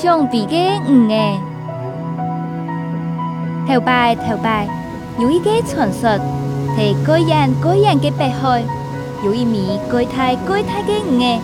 [0.00, 1.34] 相比嘅唔嘅。
[3.66, 4.68] 頭拜頭拜，
[5.18, 6.20] 有一個傳說，
[6.76, 8.62] 係各人各人嘅北海，
[9.24, 11.38] 有一面各太各太嘅唔嘅，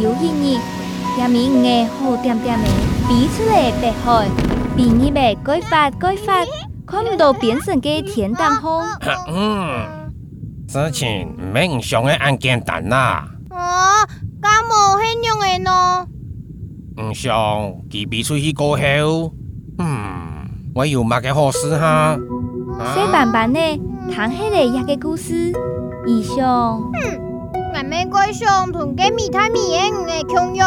[0.00, 0.60] 有一日，
[1.18, 2.66] 一面唔嘅好點點嘅，
[3.08, 4.28] 比出嚟北海，
[4.76, 6.34] 比你咪改發改發，
[6.86, 8.80] 看唔到變成嘅天當空。
[9.26, 10.12] 嗯，
[10.68, 13.26] 之前唔係唔上嘅案件單啦。
[13.50, 14.06] 哦，
[14.40, 16.06] 咁冇輕用嘅咯。
[17.00, 17.32] 唔想，
[17.88, 19.32] 佮比出去过后，
[19.78, 22.16] 嗯，我有买个好事哈。
[22.94, 23.58] 小板板呢，
[24.14, 25.52] 谈迄个一个故事。
[26.06, 26.82] 以上。
[27.02, 30.66] 嗯，眼们过上，吞个米太米个唔会享用。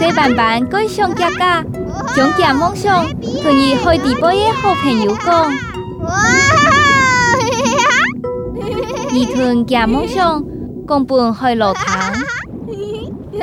[0.00, 1.62] 哎 板板慢慢过上加加，
[2.16, 5.26] 增加梦想，同伊开直播的好朋友讲。
[5.44, 6.14] 哈
[6.72, 7.46] 哈！
[9.12, 10.42] 伊吞加梦想，
[10.84, 12.10] 根本海落台。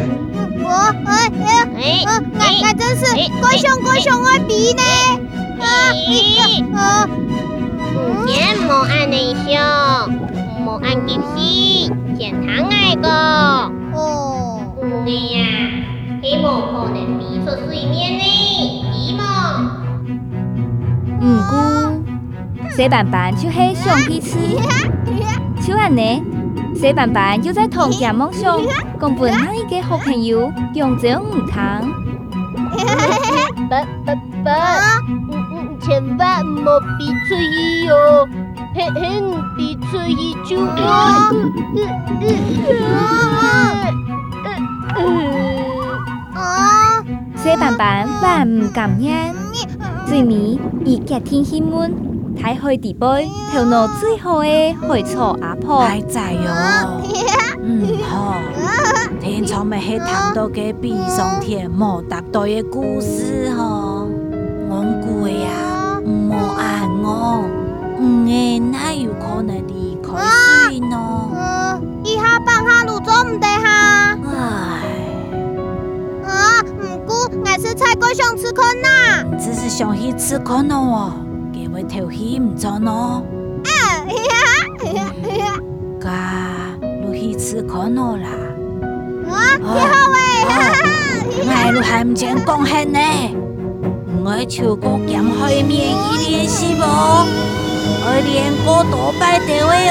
[0.59, 0.67] 姑
[1.07, 3.05] 哎哎哎，那那真是
[3.41, 4.83] 怪想怪我弟呢，
[5.61, 7.11] 啊，嗯，
[8.09, 10.11] 目前没安内想，
[10.64, 11.91] 没安吉
[21.48, 21.58] 过，
[22.77, 24.38] 小板板就喜上彼此，
[25.60, 26.22] 就安尼，
[26.74, 28.58] 小板板又在憧憬梦想，
[28.98, 31.50] 根本哪一个好朋友强着唔同。
[33.68, 35.00] 爸爸爸，
[35.80, 38.28] 千万莫闭嘴意哦，
[38.74, 40.14] 嘿嘿，唔闭嘴
[40.46, 41.24] 就好。
[47.36, 49.39] 小板板万唔敢念。
[50.11, 51.89] 水面，鱼甲天仙安，
[52.34, 55.83] 太海地边，头脑最好的海草阿婆。
[55.85, 56.51] 大仔哟，
[57.62, 58.35] 嗯好。
[59.20, 64.08] 天上的黑糖都给闭上天，无答对的故事吼。
[64.68, 64.85] 我
[65.20, 67.45] 鬼诶啊，唔无爱我，
[68.01, 70.11] 嗯诶，那有可能离开
[70.73, 71.30] 水喏。
[77.75, 81.13] 菜过想吃可乐，只是想去吃可乐哦，
[81.53, 83.23] 结尾偷戏唔错哦。
[83.64, 83.70] 哎
[84.13, 84.19] 呀，
[84.81, 84.89] 嘿
[85.23, 85.41] 嘿
[86.01, 86.11] 噶，
[87.07, 88.29] 你去吃可乐啦！
[89.27, 89.86] 我好哎，
[90.48, 90.77] 哈哈，
[91.30, 91.41] 你
[91.80, 92.98] 还唔见高兴呢，
[94.25, 95.95] 我超哥今开咪伊
[96.30, 96.85] 联系我，
[98.05, 99.48] 我连个都拜掉
[99.85, 99.86] 哟。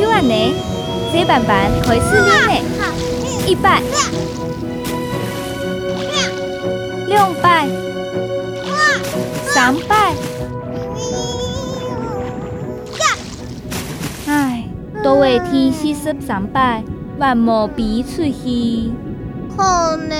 [0.00, 0.54] 这尼，
[1.12, 2.62] 细办办，开始咧，
[3.46, 3.82] 一百，
[7.06, 7.66] 两百，
[9.48, 10.14] 三百，
[14.26, 14.64] 哎，
[15.04, 16.82] 都会天时说三百，
[17.18, 18.90] 万莫比出去。
[19.56, 20.16] 可能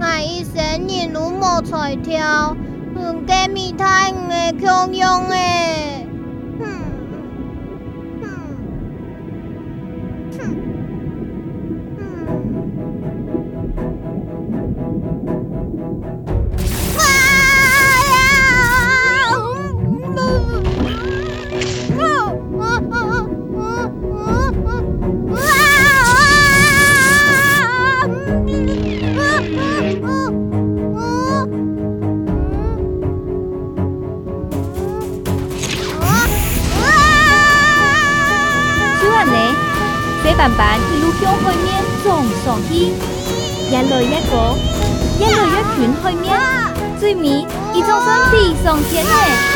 [0.00, 2.56] 艾医生人如毛彩条，
[2.96, 6.06] 鱼加米太唔会强用诶。
[40.36, 42.92] 板板一路向海面，撞上去，
[43.70, 44.56] 越来越高，
[45.20, 46.34] 越来越近海面，
[46.98, 49.53] 最尾一张山飞上天嘞。